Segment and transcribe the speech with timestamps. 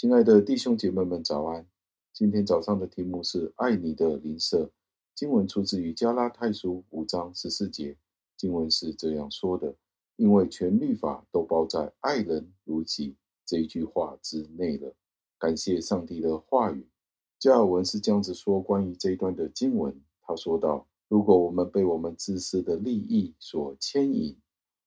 [0.00, 1.66] 亲爱的弟兄姐妹们，早安！
[2.10, 4.70] 今天早上的题目是“爱你的邻舍”。
[5.14, 7.98] 经文出自于加拉太书五章十四节。
[8.34, 9.76] 经文是这样说的
[10.16, 14.94] ：“因为全律法都包在‘爱人如己’这一句话之内了。”
[15.38, 16.88] 感谢上帝的话语。
[17.38, 24.34] 加尔文是这样子说关于这一段的经文，他说道：“如果我们被我们自私的利益所牵引，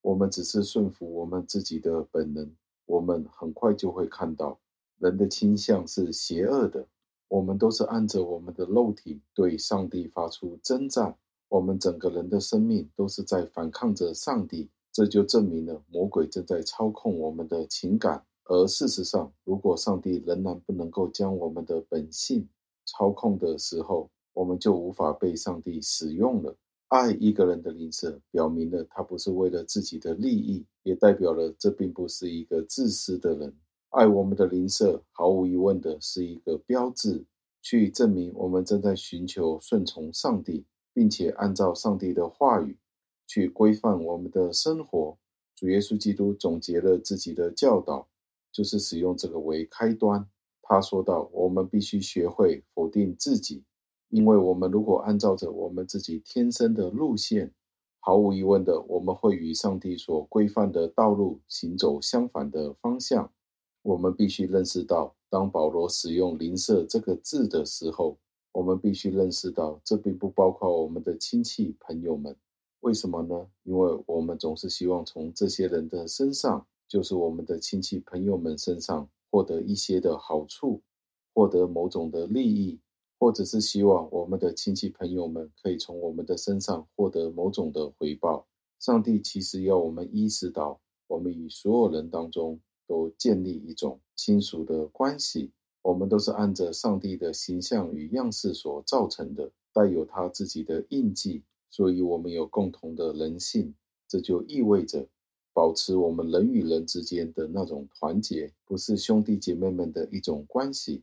[0.00, 2.50] 我们只是顺服我们自己的本能，
[2.86, 4.58] 我们很快就会看到
[5.02, 6.86] 人的倾向是邪恶的。
[7.26, 11.16] 我们都是按着我们的肉体对上帝发出征战，
[11.48, 14.70] 我们整个人的生命都是在反抗着上帝。
[14.92, 22.46] 这就证明了魔鬼正在操控我们的情感。”而事实上，如果上帝仍然不能够将我们的本性
[22.84, 26.54] 操控的时候，我们就无法被上帝使用了。
[26.88, 33.56] 爱一个人的吝啬，表明了他不是为了自己的利益，也代表了这并不是一个自私的人。
[33.92, 37.24] 爱我们的邻舍，毫无疑问的是一个标志，
[37.62, 42.76] 去证明我们正在寻求顺从上帝，并且按照上帝的话语
[43.26, 45.16] 去规范我们的生活。
[45.54, 48.08] 主耶稣基督总结了自己的教导。
[48.54, 50.28] 就是使用这个为开端。
[50.60, 53.64] 他说道：“我们必须学会否定自己，
[54.10, 57.54] 因为我们如果按照着我们自己天生的路线，
[57.98, 63.32] 毫无疑问的，我们会与上帝所规范的道路行走相反的方向。
[63.82, 68.18] 我们必须认识到，当保罗使用‘邻舍’这个字的时候，
[68.52, 72.36] 我们必须认识到，这并不包括我们的亲戚朋友们。
[72.80, 73.46] 为什么呢？
[73.62, 80.82] 因为我们总是希望从这些人的身上。”就是我们的亲戚朋友们身上获得一些的好处，
[81.32, 82.78] 获得某种的利益，
[83.18, 88.46] 或者是希望我们的亲戚朋友们可以从我们的身上获得某种的回报。
[88.78, 92.60] 上帝其实要我们意识到，我们与所有人当中
[92.92, 103.74] 都建立一种亲属的关系，我们都是按着上帝的形象与样式所造成的，带有他自己的印记，所以我们有共同的人性。
[104.06, 105.08] 这就意味着。
[105.54, 111.02] 保持我们人与人之间的那种团结，不是兄弟姐妹们的一种关系。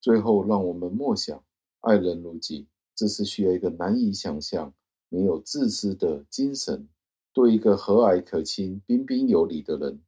[0.00, 1.42] 最后，让我们默想，
[1.80, 4.72] 爱人如己，这是需要一个难以想象、
[5.08, 6.88] 没有自私的精神。
[7.32, 10.00] 对一个和蔼可亲、彬彬有礼的人，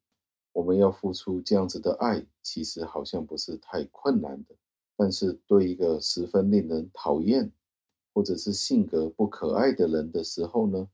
[0.52, 4.54] 我们要付出这样子的爱，其实好像不是太困难的。
[4.96, 7.50] 但是，对一个十分令人讨厌，
[8.12, 10.88] 或者是性格不可爱的人的时候呢？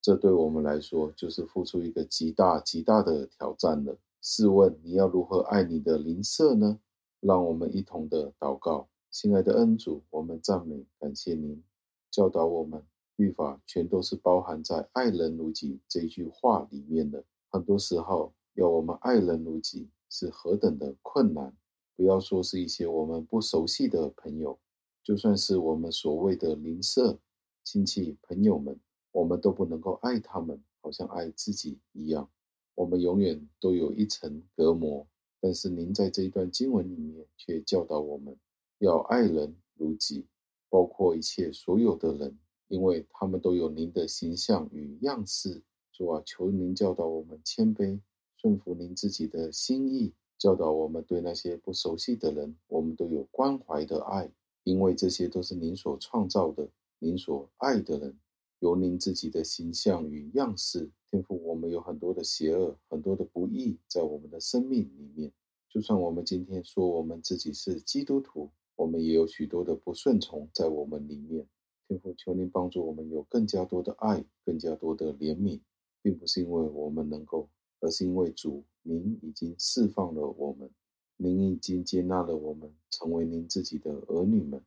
[0.00, 3.96] 这对我们来说，就是付出一个极大极大的挑战了。
[4.20, 6.80] 试问你要如何爱你的邻舍呢？
[7.20, 11.62] 让我们一同的祷告，亲爱的恩主，我们赞美感谢您，
[12.10, 12.82] 教导我们
[13.16, 17.22] 律法全都是包含在“爱人如己”这一句话里面的。
[17.50, 21.56] 很多时候，要我们爱人如己是何等的困难。
[21.96, 24.58] 不要说是一些我们不熟悉的朋友，
[25.02, 27.18] 就算是我们所谓的邻舍、
[27.64, 28.78] 亲戚、朋友们。
[29.12, 32.26] 我们都不能够爱他们，好像爱自己一样。
[32.74, 35.06] 我们永远都有一层隔膜。
[35.38, 38.34] 但是您在这一段经文里面却教导我们
[38.78, 40.26] 要爱人如己，
[40.70, 45.62] 包括一切所有的人，因为他们都有您的形象与样式。
[45.92, 48.00] 主啊，求您教导我们谦卑，
[48.42, 54.28] 顺服您自己的心意，教导我们对那些不熟悉的人，我们都有关怀的爱，
[54.64, 58.18] 因为这些都是您所创造的，您所爱的人。
[58.58, 65.32] 有您自己的形象与样式，天父，我们有很多的邪恶，很多的不义在我们的生命里面。
[65.68, 71.46] 就算我们今天说我们自己是基督徒，我们也有许多的不顺从在我们里面。
[71.86, 75.60] 天父，求您帮助我们有更加多的爱，更加多的怜悯，
[76.02, 77.48] 并不是因为我们能够，
[77.82, 80.70] 而是因为主您已经释放了我们，
[81.16, 84.64] 您已经接纳了我们，成为您自己的儿女们，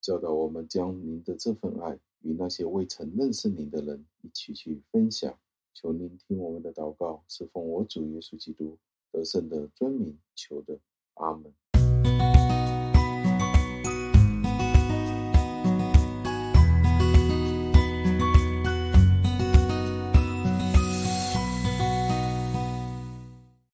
[0.00, 1.98] 教导我们将您的这份爱。
[2.22, 5.38] 与那些未曾认识您的人一起去分享，
[5.72, 8.76] 求您听我们的祷告，是奉我主耶稣基督
[9.12, 10.80] 得胜的尊名求的，
[11.14, 11.67] 阿门。